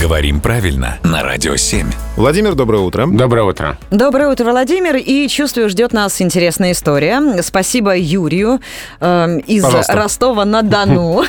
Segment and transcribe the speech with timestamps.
[0.00, 1.86] Говорим правильно на Радио 7.
[2.16, 3.06] Владимир, доброе утро.
[3.06, 3.76] Доброе утро.
[3.90, 4.96] Доброе утро, Владимир.
[4.96, 7.42] И чувствую, ждет нас интересная история.
[7.42, 8.60] Спасибо Юрию
[8.98, 9.92] э, из Пожалуйста.
[9.92, 11.24] Ростова-на-Дону.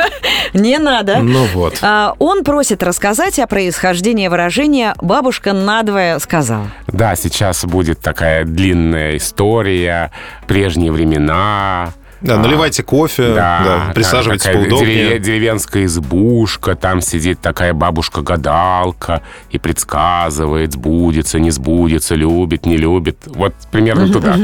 [0.54, 1.18] Не надо.
[1.18, 1.78] Ну вот.
[1.82, 6.68] А, Он просит рассказать о происхождении выражения «бабушка надвое сказала».
[6.86, 10.12] Да, сейчас будет такая длинная история,
[10.46, 11.92] прежние времена.
[12.22, 15.10] Да, наливайте кофе, да, присаживайтесь такая поудобнее.
[15.10, 23.18] дере- деревенская избушка, там сидит такая бабушка-гадалка и предсказывает, сбудется, не сбудется, любит, не любит.
[23.26, 24.36] Вот примерно туда.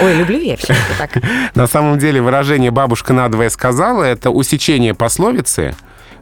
[0.00, 1.22] Ой, люблю я все это так.
[1.54, 5.74] На самом деле выражение «бабушка надвое сказала»— это усечение пословицы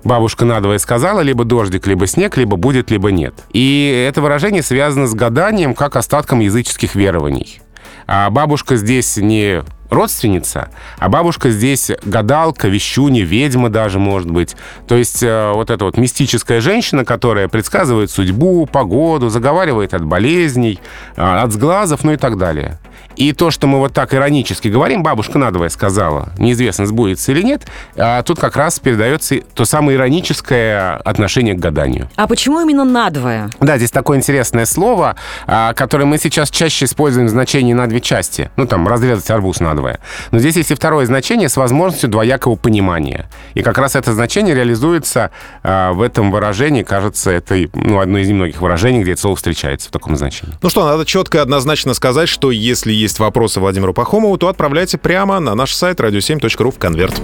[0.04, 3.34] Бабушка надвое сказала, либо дождик, либо снег, либо будет, либо нет.
[3.52, 7.60] И это выражение связано с гаданием как остатком языческих верований.
[8.06, 14.56] А бабушка здесь не родственница, а бабушка здесь гадалка, вещунья, ведьма даже, может быть.
[14.86, 20.80] То есть э, вот эта вот мистическая женщина, которая предсказывает судьбу, погоду, заговаривает от болезней,
[21.16, 22.78] э, от сглазов, ну и так далее.
[23.18, 27.66] И то, что мы вот так иронически говорим, бабушка надвое сказала, неизвестно, сбудется или нет,
[27.96, 32.08] а тут как раз передается то самое ироническое отношение к гаданию.
[32.14, 33.50] А почему именно надвое?
[33.58, 35.16] Да, здесь такое интересное слово,
[35.48, 38.52] а, которое мы сейчас чаще используем в значении на две части.
[38.54, 39.98] Ну, там, разрезать арбуз надвое.
[40.30, 43.28] Но здесь есть и второе значение с возможностью двоякого понимания.
[43.54, 45.32] И как раз это значение реализуется
[45.64, 46.84] а, в этом выражении.
[46.84, 50.54] Кажется, это ну, одно из немногих выражений, где это слово встречается в таком значении.
[50.62, 54.98] Ну что, надо четко и однозначно сказать, что если есть вопросы Владимиру Пахомову, то отправляйте
[54.98, 57.18] прямо на наш сайт radio7.ru в конверт.